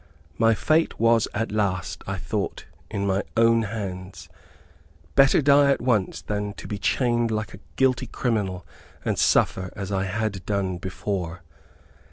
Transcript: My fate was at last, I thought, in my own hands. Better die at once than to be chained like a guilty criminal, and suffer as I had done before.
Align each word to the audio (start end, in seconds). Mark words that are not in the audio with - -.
My 0.39 0.55
fate 0.55 0.99
was 0.99 1.27
at 1.31 1.51
last, 1.51 2.03
I 2.07 2.17
thought, 2.17 2.65
in 2.89 3.05
my 3.05 3.21
own 3.37 3.61
hands. 3.61 4.29
Better 5.13 5.43
die 5.43 5.69
at 5.69 5.79
once 5.79 6.23
than 6.23 6.53
to 6.53 6.67
be 6.67 6.79
chained 6.79 7.29
like 7.29 7.53
a 7.53 7.59
guilty 7.75 8.07
criminal, 8.07 8.65
and 9.05 9.19
suffer 9.19 9.71
as 9.75 9.91
I 9.91 10.05
had 10.05 10.43
done 10.47 10.79
before. 10.79 11.43